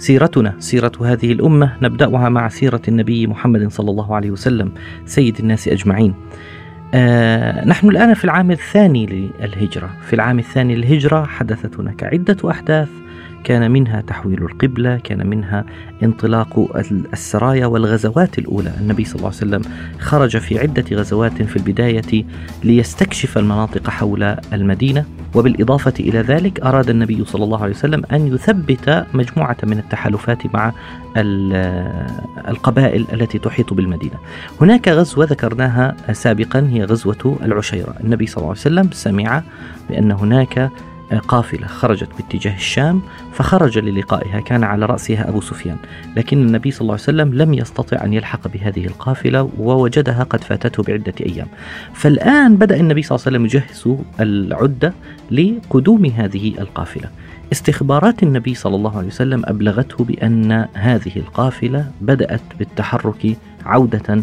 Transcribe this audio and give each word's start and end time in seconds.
سيرتنا 0.00 0.54
سيرة 0.58 0.92
هذه 1.00 1.32
الأمة 1.32 1.76
نبدأها 1.82 2.28
مع 2.28 2.48
سيرة 2.48 2.80
النبي 2.88 3.26
محمد 3.26 3.68
صلى 3.70 3.90
الله 3.90 4.14
عليه 4.14 4.30
وسلم 4.30 4.72
سيد 5.04 5.38
الناس 5.38 5.68
أجمعين. 5.68 6.14
آه 6.94 7.64
نحن 7.64 7.88
الآن 7.88 8.14
في 8.14 8.24
العام 8.24 8.50
الثاني 8.50 9.06
للهجرة، 9.06 9.90
في 10.06 10.12
العام 10.12 10.38
الثاني 10.38 10.76
للهجرة 10.76 11.24
حدثت 11.24 11.80
هناك 11.80 12.04
عدة 12.04 12.50
أحداث 12.50 12.88
كان 13.44 13.70
منها 13.70 14.00
تحويل 14.00 14.42
القبلة 14.42 14.96
كان 14.96 15.26
منها 15.26 15.64
انطلاق 16.02 16.70
السرايا 17.12 17.66
والغزوات 17.66 18.38
الأولى. 18.38 18.72
النبي 18.80 19.04
صلى 19.04 19.16
الله 19.16 19.26
عليه 19.26 19.36
وسلم 19.36 19.62
خرج 19.98 20.36
في 20.36 20.58
عدة 20.58 20.84
غزوات 20.92 21.42
في 21.42 21.56
البداية 21.56 22.24
ليستكشف 22.64 23.38
المناطق 23.38 23.90
حول 23.90 24.22
المدينة 24.52 25.04
وبالإضافة 25.34 25.92
إلى 26.00 26.18
ذلك 26.18 26.60
أراد 26.60 26.90
النبي 26.90 27.24
صلى 27.24 27.44
الله 27.44 27.62
عليه 27.62 27.74
وسلم 27.74 28.02
أن 28.12 28.34
يثبت 28.34 29.06
مجموعة 29.14 29.56
من 29.62 29.78
التحالفات 29.78 30.54
مع 30.54 30.72
القبائل 32.48 33.06
التي 33.12 33.38
تحيط 33.38 33.72
بالمدينة. 33.72 34.14
هناك 34.60 34.88
غزوة 34.88 35.24
ذكرناها 35.24 35.96
سابقا 36.12 36.68
هي 36.72 36.84
غزوة 36.84 37.38
العشيرة. 37.42 37.94
النبي 38.04 38.26
صلى 38.26 38.36
الله 38.36 38.48
عليه 38.48 38.60
وسلم 38.60 38.90
سمع 38.92 39.42
بأن 39.90 40.12
هناك 40.12 40.70
قافلة 41.18 41.66
خرجت 41.66 42.08
باتجاه 42.18 42.54
الشام 42.54 43.02
فخرج 43.32 43.78
للقائها 43.78 44.40
كان 44.40 44.64
على 44.64 44.86
رأسها 44.86 45.28
أبو 45.28 45.40
سفيان. 45.40 45.76
لكن 46.16 46.38
النبي 46.38 46.70
صلى 46.70 46.80
الله 46.80 46.92
عليه 46.92 47.02
وسلم 47.02 47.34
لم 47.34 47.54
يستطع 47.54 48.04
أن 48.04 48.12
يلحق 48.12 48.48
بهذه 48.48 48.86
القافلة 48.86 49.50
ووجدها 49.58 50.22
قد 50.22 50.44
فاتته 50.44 50.82
بعدة 50.82 51.14
أيام. 51.26 51.46
فالآن 51.94 52.56
بدأ 52.56 52.80
النبي 52.80 53.02
صلى 53.02 53.16
الله 53.16 53.26
عليه 53.26 53.36
وسلم 53.38 53.44
يجهز 53.44 53.98
العدة 54.20 54.94
لقدوم 55.30 56.06
هذه 56.06 56.54
القافلة. 56.58 57.10
استخبارات 57.52 58.22
النبي 58.22 58.54
صلى 58.54 58.76
الله 58.76 58.98
عليه 58.98 59.08
وسلم 59.08 59.42
أبلغته 59.46 60.04
بأن 60.04 60.66
هذه 60.74 61.12
القافلة 61.16 61.90
بدأت 62.00 62.40
بالتحرك 62.58 63.36
عودة 63.66 64.22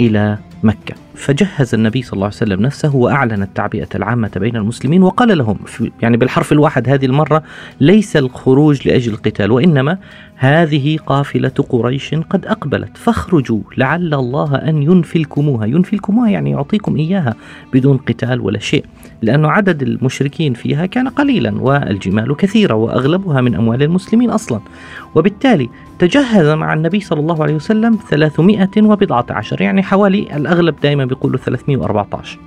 إلى 0.00 0.38
مكة. 0.62 0.94
فجهز 1.14 1.74
النبي 1.74 2.02
صلى 2.02 2.12
الله 2.12 2.26
عليه 2.26 2.36
وسلم 2.36 2.60
نفسه 2.60 2.96
وأعلن 2.96 3.42
التعبئة 3.42 3.88
العامة 3.94 4.30
بين 4.36 4.56
المسلمين 4.56 5.02
وقال 5.02 5.38
لهم 5.38 5.58
يعني 6.02 6.16
بالحرف 6.16 6.52
الواحد 6.52 6.88
هذه 6.88 7.06
المرة 7.06 7.42
ليس 7.80 8.16
الخروج 8.16 8.88
لأجل 8.88 9.12
القتال 9.12 9.50
وإنما 9.50 9.98
هذه 10.36 10.98
قافلة 11.06 11.52
قريش 11.68 12.14
قد 12.14 12.46
أقبلت. 12.46 12.96
فاخرجوا 12.96 13.60
لعل 13.76 14.14
الله 14.14 14.54
أن 14.54 14.82
ينفلكموها. 14.82 15.66
ينفلكموها 15.66 16.30
يعني 16.30 16.50
يعطيكم 16.50 16.96
إياها 16.96 17.34
بدون 17.72 17.96
قتال 17.96 18.40
ولا 18.40 18.58
شيء 18.58 18.84
لأن 19.22 19.44
عدد 19.44 19.82
المشركين 19.82 20.54
فيها 20.54 20.86
كان 20.86 21.08
قليلا 21.08 21.62
والجمال 21.62 22.36
كثيرة 22.36 22.74
وأغلبها 22.74 23.40
من 23.40 23.54
أموال 23.54 23.82
المسلمين 23.82 24.30
أصلا. 24.30 24.60
وبالتالي 25.14 25.68
تجهز 25.98 26.46
مع 26.46 26.74
النبي 26.74 27.00
صلى 27.00 27.20
الله 27.20 27.42
عليه 27.42 27.54
وسلم 27.54 27.98
300 28.10 28.68
وبضعة 28.78 29.26
عشر 29.30 29.60
يعني 29.60 29.82
حوالي 29.82 30.36
الأغلب 30.48 30.80
دائما 30.80 31.04
بيقولوا 31.04 31.38
314 31.38 32.38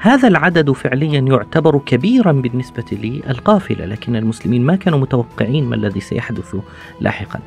هذا 0.00 0.28
العدد 0.28 0.70
فعليا 0.70 1.20
يعتبر 1.20 1.78
كبيرا 1.78 2.32
بالنسبة 2.32 2.84
للقافلة 2.92 3.84
لكن 3.84 4.16
المسلمين 4.16 4.66
ما 4.66 4.76
كانوا 4.76 4.98
متوقعين 4.98 5.64
ما 5.64 5.74
الذي 5.74 6.00
سيحدث 6.00 6.56
لاحقا. 7.00 7.40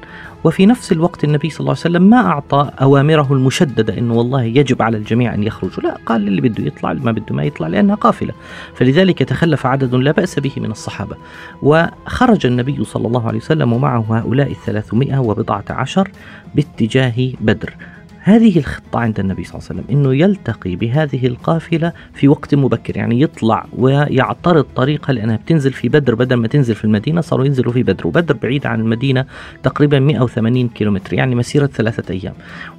وفي 0.43 0.65
نفس 0.65 0.91
الوقت 0.91 1.23
النبي 1.23 1.49
صلى 1.49 1.59
الله 1.59 1.71
عليه 1.71 1.79
وسلم 1.79 2.09
ما 2.09 2.17
أعطى 2.17 2.71
أوامره 2.81 3.33
المشددة 3.33 3.97
أنه 3.97 4.13
والله 4.13 4.43
يجب 4.43 4.81
على 4.81 4.97
الجميع 4.97 5.33
أن 5.33 5.43
يخرجوا. 5.43 5.83
لا 5.83 5.97
قال 6.05 6.27
اللي 6.27 6.41
بده 6.41 6.63
يطلع 6.65 6.91
اللي 6.91 7.03
ما 7.03 7.11
بده 7.11 7.35
ما 7.35 7.43
يطلع 7.43 7.67
لأنها 7.67 7.95
قافلة. 7.95 8.33
فلذلك 8.75 9.19
تخلف 9.19 9.65
عدد 9.65 9.95
لا 9.95 10.11
بأس 10.11 10.39
به 10.39 10.53
من 10.57 10.71
الصحابة. 10.71 11.15
وخرج 11.61 12.45
النبي 12.45 12.85
صلى 12.85 13.07
الله 13.07 13.27
عليه 13.27 13.39
وسلم 13.39 13.73
ومعه 13.73 14.05
هؤلاء 14.09 14.51
الثلاثمائة 14.51 15.17
وبضعة 15.17 15.65
عشر 15.69 16.11
باتجاه 16.55 17.31
بدر. 17.41 17.73
هذه 18.21 18.57
الخطة 18.57 18.99
عند 18.99 19.19
النبي 19.19 19.43
صلى 19.43 19.55
الله 19.55 19.69
عليه 19.69 19.81
وسلم 19.81 19.97
أنه 19.97 20.15
يلتقي 20.15 20.75
بهذه 20.75 21.27
القافلة 21.27 21.93
في 22.13 22.27
وقت 22.27 22.55
مبكر 22.55 22.97
يعني 22.97 23.21
يطلع 23.21 23.65
ويعترض 23.77 24.65
طريقها 24.75 25.13
لأنها 25.13 25.35
بتنزل 25.35 25.73
في 25.73 25.89
بدر 25.89 26.15
بدل 26.15 26.35
ما 26.35 26.47
تنزل 26.47 26.75
في 26.75 26.85
المدينة 26.85 27.21
صاروا 27.21 27.45
ينزلوا 27.45 27.73
في 27.73 27.83
بدر 27.83 28.07
وبدر 28.07 28.35
بعيد 28.43 28.65
عن 28.65 28.79
المدينة 28.79 29.25
تقريبا 29.63 29.99
180 29.99 30.69
كيلومتر 30.69 31.13
يعني 31.13 31.35
مسيرة 31.35 31.65
ثلاثة 31.65 32.13
أيام. 32.13 32.33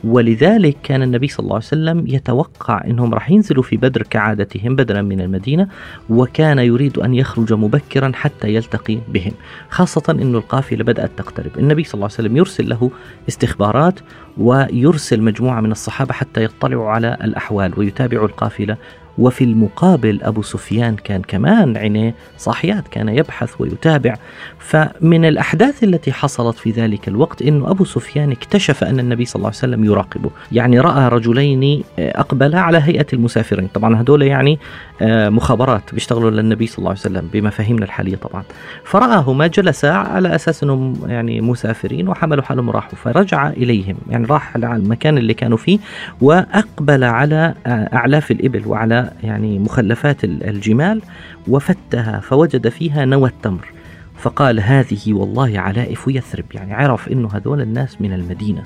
ولذلك 0.04 0.76
كان 0.82 1.02
النبي 1.02 1.28
صلى 1.28 1.44
الله 1.44 1.54
عليه 1.54 1.64
وسلم 1.64 2.04
يتوقع 2.06 2.84
أنهم 2.84 3.14
راح 3.14 3.30
ينزلوا 3.30 3.62
في 3.62 3.76
بدر 3.76 4.02
كعادتهم 4.02 4.76
بدلا 4.76 5.02
من 5.02 5.20
المدينة 5.20 5.68
وكان 6.10 6.58
يريد 6.58 6.98
أن 6.98 7.14
يخرج 7.14 7.52
مبكرا 7.52 8.12
حتى 8.14 8.54
يلتقي 8.54 8.98
بهم 9.08 9.32
خاصة 9.70 10.02
أن 10.08 10.34
القافلة 10.34 10.84
بدأت 10.84 11.10
تقترب. 11.16 11.58
النبي 11.58 11.84
صلى 11.84 11.94
الله 11.94 12.06
عليه 12.06 12.14
وسلم 12.14 12.36
يرسل 12.36 12.68
له 12.68 12.90
استخبارات 13.28 14.00
ويرسل 14.38 15.22
مجموعة 15.22 15.60
من 15.60 15.72
الصحابة 15.72 16.12
حتى 16.12 16.44
يطلعوا 16.44 16.91
على 16.91 17.16
الأحوال 17.24 17.78
ويتابعوا 17.78 18.26
القافلة 18.28 18.76
وفي 19.19 19.44
المقابل 19.44 20.21
أبو 20.22 20.43
سفيان 20.43 20.97
كان 20.97 21.22
كمان 21.22 21.76
عينيه 21.76 22.15
صاحيات 22.38 22.88
كان 22.88 23.09
يبحث 23.09 23.60
ويتابع. 23.60 24.15
فمن 24.59 25.25
الأحداث 25.25 25.84
التي 25.84 26.12
حصلت 26.12 26.56
في 26.56 26.71
ذلك 26.71 27.09
الوقت 27.09 27.43
أنه 27.43 27.70
أبو 27.70 27.84
سفيان 27.84 28.31
اكتشف 28.32 28.84
أن 28.84 29.00
النبي 29.00 29.25
صلى 29.25 29.37
الله 29.37 29.47
عليه 29.49 29.59
وسلم 29.59 29.84
يراقبه 29.84 30.31
يعني 30.53 30.81
رأى 30.81 31.09
رجلين 31.09 31.82
أقبلا 31.99 32.60
على 32.60 32.78
هيئة 32.78 33.06
المسافرين. 33.12 33.66
طبعا 33.75 34.00
هدول 34.00 34.22
يعني 34.22 34.59
آه، 35.03 35.28
مخابرات 35.28 35.94
بيشتغلوا 35.94 36.31
للنبي 36.31 36.66
صلى 36.66 36.78
الله 36.78 36.91
عليه 36.91 37.00
وسلم 37.00 37.28
بمفاهيمنا 37.32 37.84
الحالية 37.84 38.16
طبعا. 38.16 38.43
فرآهما 38.84 39.47
جلسا 39.47 39.87
على 39.87 40.34
أساس 40.34 40.62
أنهم 40.62 40.94
يعني 41.06 41.41
مسافرين 41.41 42.09
وحملوا 42.09 42.43
حالهم 42.43 42.69
وراحوا 42.69 42.94
فرجع 42.94 43.49
إليهم. 43.49 43.97
يعني 44.10 44.26
راح 44.26 44.54
على 44.54 44.76
المكان 44.76 45.19
اللي 45.19 45.34
كانوا 45.34 45.56
فيه 45.56 45.78
وأقبل 46.20 47.04
على 47.04 47.54
آه، 47.66 47.88
أعلاف 47.94 48.31
الإبل 48.31 48.62
وعلى 48.66 49.00
يعني 49.22 49.59
مخلفات 49.59 50.25
الجمال 50.25 51.03
وفتها 51.49 52.21
فوجد 52.21 52.69
فيها 52.69 53.05
نوى 53.05 53.28
التمر. 53.28 53.72
فقال 54.19 54.61
هذه 54.61 55.12
والله 55.12 55.59
علائف 55.59 56.05
يثرب 56.09 56.44
يعني 56.55 56.75
عرف 56.75 57.09
إنه 57.09 57.28
هذول 57.33 57.61
الناس 57.61 58.00
من 58.00 58.12
المدينة. 58.12 58.62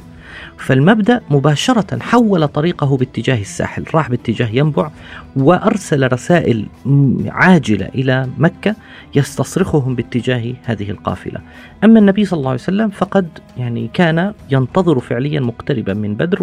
فالمبدأ 0.57 1.21
مباشرة 1.31 1.99
حول 1.99 2.49
طريقه 2.49 2.97
باتجاه 2.97 3.41
الساحل 3.41 3.85
راح 3.95 4.11
باتجاه 4.11 4.49
ينبع 4.53 4.91
وأرسل 5.37 6.13
رسائل 6.13 6.67
عاجلة 7.27 7.87
إلى 7.95 8.29
مكة 8.39 8.77
يستصرخهم 9.15 9.95
باتجاه 9.95 10.55
هذه 10.65 10.91
القافلة. 10.91 11.41
أما 11.85 11.99
النبي 11.99 12.25
صلى 12.25 12.39
الله 12.39 12.51
عليه 12.51 12.61
وسلم 12.61 12.89
فقد 12.89 13.29
يعني 13.57 13.91
كان 13.93 14.33
ينتظر 14.51 15.01
فعليا 15.01 15.41
مقتربا 15.41 15.95
من 15.95 16.15
بدر 16.15 16.43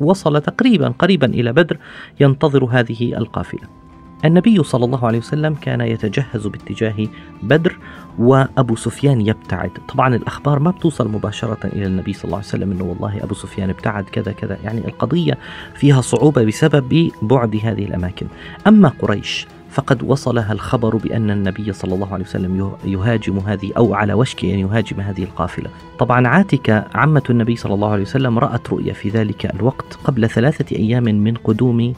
ووصل 0.00 0.40
تقريبا 0.40 0.88
قريبا 0.88 1.26
إلى 1.26 1.52
بدر 1.52 1.76
ينتظر 2.20 2.64
هذه 2.64 3.16
القافلة. 3.18 3.82
النبي 4.24 4.62
صلى 4.62 4.84
الله 4.84 5.06
عليه 5.06 5.18
وسلم 5.18 5.54
كان 5.54 5.80
يتجهز 5.80 6.46
باتجاه 6.46 7.06
بدر 7.42 7.78
وأبو 8.18 8.76
سفيان 8.76 9.20
يبتعد، 9.20 9.70
طبعا 9.88 10.14
الأخبار 10.14 10.58
ما 10.58 10.70
بتوصل 10.70 11.08
مباشرة 11.08 11.66
إلى 11.66 11.86
النبي 11.86 12.12
صلى 12.12 12.24
الله 12.24 12.36
عليه 12.36 12.46
وسلم 12.46 12.72
إنه 12.72 12.84
والله 12.84 13.24
أبو 13.24 13.34
سفيان 13.34 13.70
ابتعد 13.70 14.04
كذا 14.04 14.32
كذا، 14.32 14.58
يعني 14.64 14.88
القضية 14.88 15.38
فيها 15.74 16.00
صعوبة 16.00 16.44
بسبب 16.44 17.10
بعد 17.22 17.60
هذه 17.62 17.84
الأماكن، 17.84 18.26
أما 18.66 18.88
قريش 18.88 19.46
فقد 19.72 20.02
وصلها 20.02 20.52
الخبر 20.52 20.96
بأن 20.96 21.30
النبي 21.30 21.72
صلى 21.72 21.94
الله 21.94 22.12
عليه 22.12 22.24
وسلم 22.24 22.72
يهاجم 22.84 23.38
هذه 23.38 23.72
أو 23.76 23.94
على 23.94 24.12
وشك 24.12 24.44
أن 24.44 24.58
يهاجم 24.58 25.00
هذه 25.00 25.22
القافلة 25.22 25.70
طبعا 25.98 26.28
عاتكة 26.28 26.84
عمة 26.94 27.22
النبي 27.30 27.56
صلى 27.56 27.74
الله 27.74 27.90
عليه 27.90 28.02
وسلم 28.02 28.38
رأت 28.38 28.70
رؤيا 28.70 28.92
في 28.92 29.08
ذلك 29.08 29.54
الوقت 29.54 29.98
قبل 30.04 30.28
ثلاثة 30.28 30.76
أيام 30.76 31.04
من 31.04 31.34
قدوم 31.34 31.94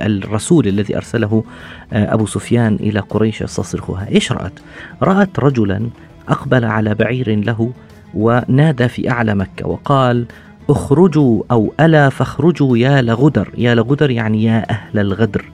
الرسول 0.00 0.68
الذي 0.68 0.96
أرسله 0.96 1.44
آه، 1.92 2.14
أبو 2.14 2.26
سفيان 2.26 2.74
إلى 2.74 3.00
قريش 3.00 3.40
يستصرخها 3.40 4.08
إيش 4.08 4.32
رأت؟ 4.32 4.60
رأت 5.02 5.38
رجلا 5.38 5.88
أقبل 6.28 6.64
على 6.64 6.94
بعير 6.94 7.44
له 7.44 7.72
ونادى 8.14 8.88
في 8.88 9.10
أعلى 9.10 9.34
مكة 9.34 9.68
وقال 9.68 10.26
اخرجوا 10.70 11.42
أو 11.50 11.72
ألا 11.80 12.08
فاخرجوا 12.08 12.78
يا 12.78 13.02
لغدر. 13.02 13.48
يا 13.58 13.74
لغدر 13.74 14.10
يعني 14.10 14.44
يا 14.44 14.70
أهل 14.70 14.98
الغدر. 14.98 15.44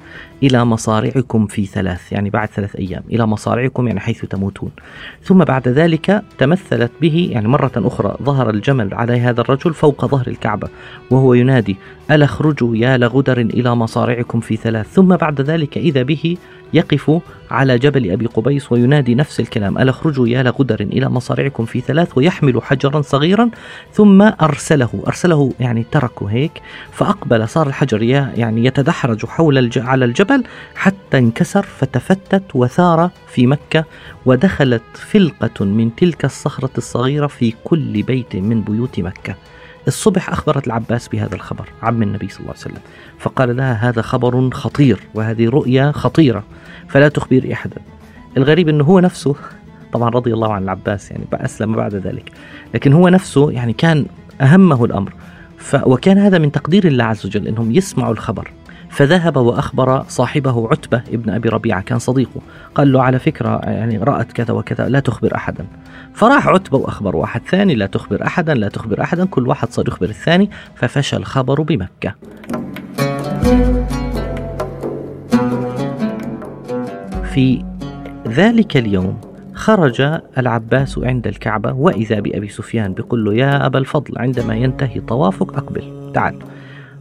إلى 0.42 0.64
مصارعكم 0.64 1.46
في 1.46 1.66
ثلاث 1.66 2.12
يعني 2.12 2.30
بعد 2.30 2.48
ثلاث 2.48 2.76
أيام. 2.76 3.02
إلى 3.10 3.26
مصارعكم 3.26 3.86
يعني 3.86 4.00
حيث 4.00 4.24
تموتون. 4.24 4.70
ثم 5.22 5.38
بعد 5.38 5.68
ذلك 5.68 6.22
تمثلت 6.38 6.92
به 7.00 7.28
يعني 7.32 7.48
مرة 7.48 7.72
أخرى 7.76 8.16
ظهر 8.22 8.50
الجمل 8.50 8.94
على 8.94 9.20
هذا 9.20 9.40
الرجل 9.40 9.74
فوق 9.74 10.06
ظهر 10.06 10.26
الكعبة 10.26 10.68
وهو 11.10 11.34
ينادي 11.34 11.76
ألا 12.10 12.24
اخرجوا 12.24 12.76
يا 12.76 12.96
لغدر 12.96 13.40
إلى 13.40 13.74
مصارعكم 13.74 14.40
في 14.40 14.56
ثلاث. 14.56 14.86
ثم 14.92 15.16
بعد 15.16 15.40
ذلك 15.40 15.78
إذا 15.78 16.02
به 16.02 16.36
يقف 16.72 17.20
على 17.50 17.78
جبل 17.78 18.10
أبي 18.10 18.26
قبيس 18.26 18.72
وينادي 18.72 19.14
نفس 19.14 19.40
الكلام. 19.40 19.78
ألا 19.78 19.90
اخرجوا 19.90 20.28
يا 20.28 20.42
لغدر 20.42 20.80
إلى 20.80 21.08
مصارعكم 21.08 21.64
في 21.64 21.80
ثلاث 21.80 22.08
ويحمل 22.16 22.62
حجرا 22.62 23.02
صغيرا 23.02 23.50
ثم 23.92 24.22
أرسله. 24.22 25.02
أرسله 25.06 25.52
يعني 25.60 25.86
تركه 25.92 26.26
هيك 26.26 26.62
فأقبل. 26.92 27.48
صار 27.48 27.66
الحجر 27.66 28.02
يعني 28.02 28.64
يتدحرج 28.64 29.26
حول 29.26 29.58
الج... 29.58 29.78
على 29.78 30.04
الجبل 30.04 30.44
حتى 30.74 31.18
انكسر 31.18 31.62
فتفتت 31.62 32.42
وثار 32.54 33.10
في 33.28 33.46
مكة 33.46 33.84
ودخلت 34.26 34.82
فلقة 34.94 35.64
من 35.64 35.94
تلك 35.96 36.24
الصخرة 36.24 36.70
الصغيرة 36.78 37.26
في 37.26 37.54
كل 37.64 38.02
بيت 38.02 38.36
من 38.36 38.62
بيوت 38.62 39.00
مكة. 39.00 39.34
الصبح 39.88 40.30
أخبرت 40.30 40.66
العباس 40.66 41.08
بهذا 41.08 41.34
الخبر 41.34 41.68
عم 41.82 42.02
النبي 42.02 42.28
صلى 42.28 42.40
الله 42.40 42.50
عليه 42.50 42.60
وسلم 42.60 42.80
فقال 43.18 43.56
لها 43.56 43.72
هذا 43.72 44.02
خبر 44.02 44.50
خطير 44.50 45.00
وهذه 45.14 45.48
رؤيا 45.48 45.92
خطيرة 45.92 46.44
فلا 46.88 47.08
تخبري 47.08 47.52
أحدا. 47.52 47.76
الغريب 48.36 48.68
أنه 48.68 48.84
هو 48.84 49.00
نفسه 49.00 49.34
طبعا 49.92 50.10
رضي 50.10 50.34
الله 50.34 50.52
عن 50.52 50.62
العباس 50.62 51.10
يعني 51.10 51.24
أسلم 51.32 51.76
بعد 51.76 51.94
ذلك 51.94 52.32
لكن 52.74 52.92
هو 52.92 53.08
نفسه 53.08 53.50
يعني 53.50 53.72
كان 53.72 54.06
أهمه 54.40 54.84
الأمر 54.84 55.12
ف 55.58 55.76
وكان 55.86 56.18
هذا 56.18 56.38
من 56.38 56.52
تقدير 56.52 56.86
الله 56.86 57.04
عز 57.04 57.26
وجل 57.26 57.48
أنهم 57.48 57.72
يسمعوا 57.72 58.12
الخبر. 58.12 58.50
فذهب 58.90 59.36
وأخبر 59.36 60.04
صاحبه 60.08 60.68
عتبة 60.70 61.02
ابن 61.12 61.30
أبي 61.30 61.48
ربيعة 61.48 61.82
كان 61.82 61.98
صديقه 61.98 62.40
قال 62.74 62.92
له 62.92 63.02
على 63.02 63.18
فكرة 63.18 63.60
يعني 63.64 63.98
رأت 63.98 64.32
كذا 64.32 64.54
وكذا 64.54 64.88
لا 64.88 65.00
تخبر 65.00 65.34
أحدا. 65.34 65.66
فراح 66.14 66.48
عتبة 66.48 66.78
وأخبر 66.78 67.16
واحد 67.16 67.42
ثاني 67.50 67.74
لا 67.74 67.86
تخبر 67.86 68.26
أحدا 68.26 68.54
لا 68.54 68.68
تخبر 68.68 69.02
أحدا 69.02 69.24
كل 69.24 69.48
واحد 69.48 69.70
صار 69.70 69.88
يخبر 69.88 70.08
الثاني 70.08 70.50
ففشى 70.74 71.16
الخبر 71.16 71.62
بمكة. 71.62 72.14
في 77.34 77.64
ذلك 78.28 78.76
اليوم 78.76 79.20
خرج 79.54 80.20
العباس 80.38 80.98
عند 80.98 81.26
الكعبة 81.26 81.72
وإذا 81.72 82.20
بأبي 82.20 82.48
سفيان 82.48 82.92
بيقول 82.92 83.24
له 83.24 83.34
يا 83.34 83.66
أبا 83.66 83.78
الفضل 83.78 84.18
عندما 84.18 84.54
ينتهي 84.54 85.00
طوافك 85.00 85.54
أقبل 85.54 86.12
تعال. 86.14 86.38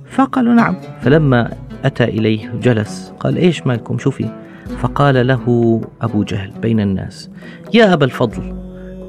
فقالوا 0.10 0.54
نعم. 0.54 0.76
فلما 1.02 1.52
أتى 1.88 2.04
إليه 2.04 2.54
جلس. 2.64 3.14
قال 3.20 3.38
إيش 3.38 3.68
مالكم؟ 3.68 3.98
شو 3.98 4.12
في 4.12 4.30
فقال 4.80 5.28
له 5.28 5.82
أبو 6.02 6.24
جهل 6.24 6.52
بين 6.62 6.80
الناس 6.80 7.30
يا 7.74 7.94
أبا 7.94 8.06
الفضل 8.06 8.56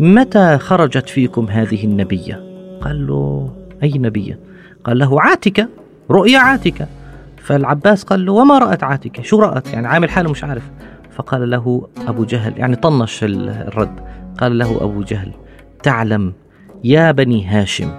متى 0.01 0.59
خرجت 0.59 1.09
فيكم 1.09 1.47
هذه 1.47 1.85
النبية 1.85 2.43
قال 2.81 3.07
له 3.07 3.53
أي 3.83 3.93
نبية 3.99 4.39
قال 4.85 4.99
له 4.99 5.23
عاتكة 5.23 5.69
رؤيا 6.11 6.39
عاتكة. 6.39 6.87
فالعباس 7.37 8.05
قال 8.05 8.27
له 8.27 8.33
وما 8.33 8.59
رأت 8.59 8.83
عاتكة؟ 8.83 9.23
شو 9.23 9.41
رأت؟ 9.41 9.73
يعني 9.73 9.87
عامل 9.87 10.11
حاله 10.11 10.31
مش 10.31 10.45
عارف. 10.45 10.71
فقال 11.11 11.51
له 11.51 11.89
أبو 12.07 12.25
جهل 12.25 12.59
يعني 12.59 12.77
طنش 12.77 13.25
الرد. 13.25 14.01
قال 14.39 14.59
له 14.59 14.85
أبو 14.85 15.03
جهل 15.03 15.33
تعلم 15.83 16.33
يا 16.85 17.11
بني 17.11 17.47
هاشم 17.47 17.91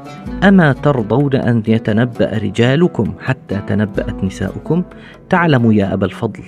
أما 0.44 0.74
ترضون 0.74 1.36
أن 1.36 1.64
يتنبأ 1.68 2.38
رجالكم 2.38 3.14
حتى 3.20 3.62
تنبأت 3.68 4.24
نساؤكم؟ 4.24 4.84
تعلم 5.30 5.72
يا 5.72 5.94
أبا 5.94 6.06
الفضل 6.06 6.44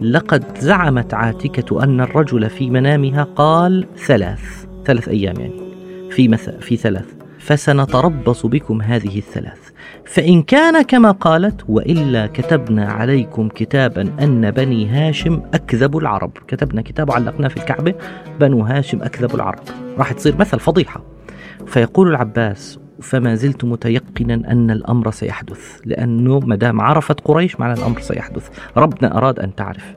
لقد 0.00 0.44
زعمت 0.58 1.14
عاتكة 1.14 1.84
أن 1.84 2.00
الرجل 2.00 2.50
في 2.50 2.70
منامها 2.70 3.22
قال 3.22 3.86
ثلاث 4.06 4.66
ثلاث 4.84 5.08
أيام 5.08 5.40
يعني 5.40 5.60
في 6.10 6.28
مث 6.28 6.50
في 6.50 6.76
ثلاث 6.76 7.24
فسنتربص 7.44 8.46
بكم 8.46 8.82
هذه 8.82 9.18
الثلاث. 9.18 9.70
فإن 10.04 10.42
كان 10.42 10.82
كما 10.82 11.10
قالت 11.10 11.64
وإلا 11.68 12.26
كتبنا 12.26 12.92
عليكم 12.92 13.48
كتابا 13.48 14.02
أن 14.20 14.50
بني 14.50 14.88
هاشم 14.88 15.42
أكذب 15.54 15.96
العرب. 15.96 16.32
كتبنا 16.48 16.82
كتاب 16.82 17.10
علقناه 17.10 17.48
في 17.48 17.56
الكعبة 17.56 17.94
بنو 18.40 18.60
هاشم 18.60 19.02
أكذب 19.02 19.34
العرب. 19.34 19.58
راح 19.98 20.12
تصير 20.12 20.36
مثل 20.38 20.58
فضيحة. 20.60 21.13
فيقول 21.66 22.08
العباس 22.08 22.78
فما 23.00 23.34
زلت 23.34 23.64
متيقنا 23.64 24.34
أن 24.34 24.70
الأمر 24.70 25.10
سيحدث 25.10 25.80
لأنه 25.84 26.40
ما 26.40 26.56
دام 26.56 26.80
عرفت 26.80 27.20
قريش 27.20 27.60
معنى 27.60 27.72
الأمر 27.72 28.00
سيحدث. 28.00 28.48
ربنا 28.76 29.16
أراد 29.18 29.40
أن 29.40 29.54
تعرف. 29.54 29.94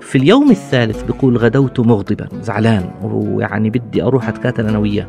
في 0.00 0.18
اليوم 0.18 0.50
الثالث 0.50 1.02
بيقول 1.02 1.36
غدوت 1.36 1.80
مغضبا 1.80 2.28
زعلان 2.40 2.90
ويعني 3.02 3.70
بدي 3.70 4.02
أروح 4.02 4.28
أتكاتل 4.28 4.66
أنا 4.66 4.78
وياه. 4.78 5.06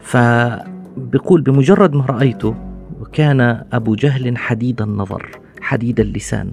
فبيقول 0.00 1.40
بمجرد 1.40 1.94
ما 1.94 2.06
رأيته 2.06 2.54
كان 3.12 3.64
أبو 3.72 3.94
جهل 3.94 4.38
حديد 4.38 4.82
النظر 4.82 5.30
حديد 5.60 6.00
اللسان. 6.00 6.52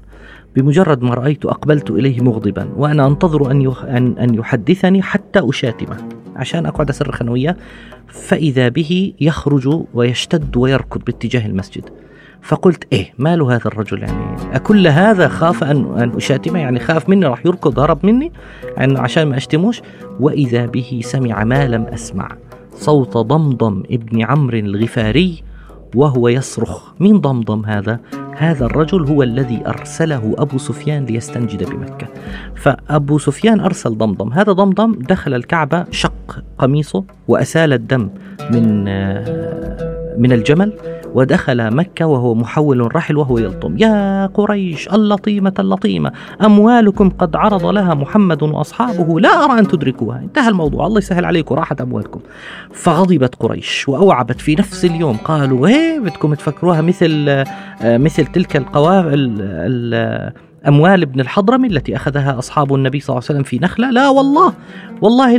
بمجرد 0.56 1.04
ما 1.04 1.14
رأيت 1.14 1.46
أقبلت 1.46 1.92
إليه 1.92 2.22
مغضبا 2.22 2.70
وأنا 2.78 3.08
أنتظر 3.08 3.52
أن 3.52 4.18
أن 4.20 4.36
يحدثني 4.36 5.02
حتى 5.02 5.50
أشاتمه. 5.50 5.98
عشان 6.36 6.66
أقعد 6.66 6.90
أصرخ 6.90 7.22
أنا 7.22 7.32
وياه 7.32 7.56
فإذا 8.08 8.70
به 8.70 9.14
يخرج 9.22 9.84
ويشتد 9.94 10.58
ويركض 10.58 11.02
باتجاه 11.04 11.46
المسجد. 11.46 11.90
فقلت 12.42 12.84
إيه 12.94 13.14
مال 13.18 13.42
هذا 13.42 13.66
الرجل 13.66 14.04
يعني؟ 14.04 14.36
أكل 14.56 14.88
هذا 14.88 15.28
خاف 15.28 15.64
أن 15.64 16.00
أن 16.00 16.16
أشاتمه؟ 16.16 16.60
يعني 16.60 16.80
خاف 16.80 17.10
مني 17.10 17.26
راح 17.26 17.46
يركض 17.46 17.80
هرب 17.80 18.06
مني؟ 18.06 18.32
يعني 18.78 19.00
عشان 19.00 19.24
ما 19.24 19.38
أشتموش. 19.38 19.82
وإذا 20.20 20.66
به 20.66 21.02
سمع 21.04 21.44
ما 21.44 21.68
لم 21.68 21.82
أسمع 21.82 22.30
صوت 22.76 23.18
ضمضم 23.18 23.84
ابن 23.92 24.24
عمرو 24.24 24.58
الغفاري 24.58 25.44
وهو 25.96 26.28
يصرخ 26.28 26.94
من 27.00 27.22
ضمضم 27.22 27.66
هذا؟ 27.66 28.00
هذا 28.38 28.66
الرجل 28.66 29.08
هو 29.08 29.24
الذي 29.24 29.64
أرسله 29.68 30.36
أبو 30.38 30.58
سفيان 30.58 31.06
ليستنجد 31.06 31.70
بمكة. 31.70 32.08
فأبو 32.56 33.18
سفيان 33.18 33.60
أرسل 33.60 33.98
ضمضم 33.98 34.34
هذا 34.34 34.52
ضمضم 34.52 34.92
دخل 35.00 35.34
الكعبة 35.34 35.86
شق 35.92 36.44
قميصه 36.58 37.04
وأسال 37.28 37.74
الدم 37.74 38.10
من 38.52 38.88
آه، 38.88 40.16
من 40.18 40.32
الجمل 40.32 40.74
ودخل 41.16 41.76
مكة 41.76 42.06
وهو 42.06 42.36
محول 42.36 42.96
رحل 42.96 43.18
وهو 43.18 43.38
يلطم. 43.38 43.76
يا 43.78 44.26
قريش 44.26 44.88
اللطيمة 44.88 45.54
اللطيمة 45.60 46.12
أموالكم 46.46 47.10
قد 47.10 47.36
عرض 47.36 47.66
لها 47.66 47.94
محمد 47.94 48.44
وأصحابه 48.44 49.20
لا 49.20 49.30
أرى 49.46 49.60
أن 49.60 49.68
تدركوها. 49.68 50.20
انتهى 50.20 50.50
الموضوع. 50.50 50.88
الله 50.88 50.98
يسهل 50.98 51.26
عليكم 51.26 51.56
راحت 51.56 51.82
أموالكم. 51.82 52.20
فغضبت 52.74 53.36
قريش 53.36 53.90
وأوعبت 53.90 54.42
في 54.42 54.56
نفس 54.56 54.86
اليوم. 54.86 55.18
قالوا 55.18 55.68
هي 55.68 56.00
بدكم 56.00 56.34
تفكروها 56.34 56.82
مثل 56.82 57.26
آه، 57.30 57.98
مثل 57.98 58.26
تلك 58.26 58.58
القوافل 58.58 59.36
أموال 60.68 61.02
ابن 61.02 61.20
الحضرمي 61.20 61.68
التي 61.68 61.96
أخذها 61.96 62.40
أصحاب 62.40 62.76
النبي 62.76 63.00
صلى 63.00 63.10
الله 63.10 63.24
عليه 63.30 63.40
وسلم 63.40 63.44
في 63.44 63.60
نخلة. 63.66 63.92
لا 63.92 64.10
والله 64.10 64.54
والله 65.02 65.38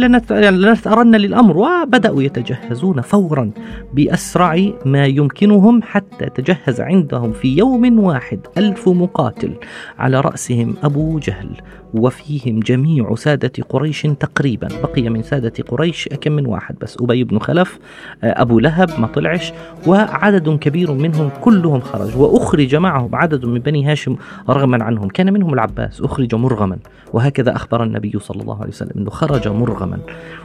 لنثأرن 0.50 1.16
للأمر. 1.16 1.56
وبدأوا 1.56 2.23
يتجهزون 2.23 3.00
فورا 3.00 3.50
بأسرع 3.95 4.68
ما 4.85 5.06
يمكنهم 5.06 5.83
حتى 5.83 6.26
تجهز 6.26 6.80
عندهم 6.80 7.33
في 7.33 7.56
يوم 7.56 7.99
واحد 7.99 8.40
ألف 8.59 8.88
مقاتل 8.88 9.52
على 9.99 10.21
رأسهم 10.21 10.75
أبو 10.83 11.18
جهل. 11.18 11.49
وفيهم 11.95 12.61
جميع 12.61 13.14
سادة 13.14 13.52
قريش 13.68 14.02
تقريبا. 14.02 14.68
بقي 14.83 15.09
من 15.09 15.23
سادة 15.23 15.64
قريش 15.68 16.09
كم 16.21 16.33
من 16.33 16.47
واحد 16.47 16.75
بس؟ 16.80 16.97
أبي 17.00 17.25
بن 17.25 17.38
خلف 17.38 17.78
أبو 18.23 18.59
لهب 18.59 18.90
ما 19.00 19.06
طلعش. 19.06 19.52
وعدد 19.87 20.49
كبير 20.49 20.92
منهم 20.92 21.30
كلهم 21.40 21.80
خرج. 21.80 22.16
وأخرج 22.16 22.76
معهم 22.76 23.14
عدد 23.14 23.45
من 23.45 23.59
بني 23.59 23.90
هاشم 23.90 24.16
رغما 24.49 24.85
عنهم. 24.85 25.09
كان 25.16 25.32
منهم 25.32 25.54
العباس 25.54 26.00
أخرج 26.00 26.35
مرغما. 26.35 26.78
وهكذا 27.12 27.56
أخبر 27.56 27.82
النبي 27.82 28.18
صلى 28.18 28.42
الله 28.42 28.56
عليه 28.61 28.68
وسلم 28.68 28.92
أنه 28.96 29.11
خرج 29.11 29.49
مرغما. 29.49 29.99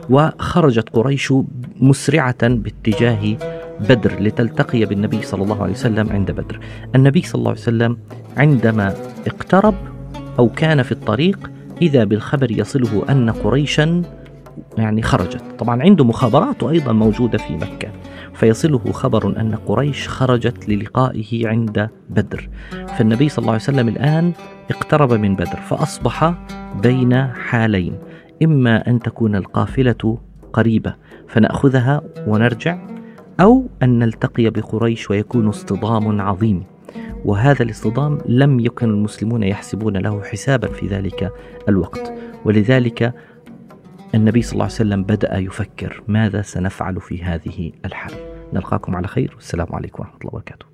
وخرجت 0.10 0.90
قريش 0.90 1.34
مسرعة 1.82 2.48
باتجاه 2.48 3.38
بدر 3.80 4.20
لتلتقي 4.20 4.86
بالنبي 4.86 5.22
صلى 5.22 5.44
الله 5.44 5.64
عليه 5.64 5.74
وسلم 5.74 6.10
عند 6.10 6.32
بدر. 6.32 6.60
النبي 6.96 7.22
صلى 7.22 7.40
الله 7.40 7.50
عليه 7.52 7.62
وسلم 7.62 7.98
عندما 8.38 8.94
اقترب 9.28 9.76
أو 10.40 10.50
كان 10.50 10.84
في 10.84 10.92
الطريق 10.92 11.52
إذا 11.82 12.04
بالخبر 12.04 12.52
يصله 12.52 13.04
أن 13.10 13.30
قريشا 13.30 14.02
يعني 14.78 15.02
خرجت. 15.02 15.44
طبعا 15.60 15.82
عنده 15.84 16.06
مخابرات 16.06 16.64
أيضا 16.64 16.92
موجودة 16.92 17.38
في 17.38 17.54
مكة. 17.54 17.90
فيصله 18.34 18.92
خبر 18.92 19.40
أن 19.42 19.56
قريش 19.56 20.08
خرجت 20.10 20.70
للقائه 20.70 21.48
عند 21.48 21.90
بدر. 22.10 22.50
فالنبي 22.98 23.30
صلى 23.30 23.44
الله 23.44 23.54
عليه 23.54 23.64
وسلم 23.64 23.88
الآن 23.88 24.32
اقترب 24.70 25.14
من 25.14 25.36
بدر 25.36 25.60
فأصبح 25.70 26.34
بين 26.82 27.24
حالين. 27.28 27.96
إما 28.44 28.90
أن 28.90 29.00
تكون 29.00 29.36
القافلة 29.36 30.18
قريبة 30.54 30.96
فنأخذها 31.28 32.02
ونرجع 32.28 32.78
أو 33.40 33.66
أن 33.84 34.00
نلتقي 34.00 34.50
بقريش 34.50 35.10
ويكون 35.10 35.48
اصطدام 35.48 36.22
عظيم. 36.22 36.64
وهذا 37.26 37.64
الاصطدام 37.64 38.18
لم 38.26 38.60
يكن 38.60 38.90
المسلمون 38.90 39.44
يحسبون 39.44 39.98
له 39.98 40.22
حسابا 40.24 40.68
في 40.68 40.88
ذلك 40.88 41.32
الوقت. 41.70 42.14
ولذلك 42.46 43.14
النبي 44.16 44.42
صلى 44.42 44.54
الله 44.54 44.64
عليه 44.64 44.74
وسلم 44.74 45.04
بدأ 45.04 45.38
يفكر 45.38 46.04
ماذا 46.08 46.42
سنفعل 46.42 47.02
في 47.02 47.24
هذه 47.24 47.72
الحال. 47.86 48.14
نلقاكم 48.54 48.96
على 48.96 49.08
خير 49.08 49.32
والسلام 49.36 49.68
عليكم 49.72 50.04
ورحمة 50.04 50.18
الله 50.22 50.34
وبركاته. 50.34 50.66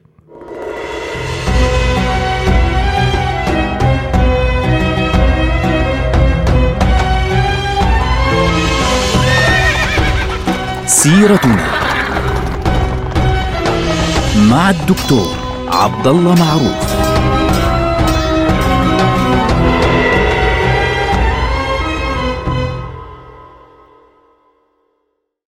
سيرتنا 10.86 11.68
مع 14.50 14.70
الدكتور 14.70 15.36
عبد 15.68 16.08
الله 16.08 16.36
معروف. 16.36 16.87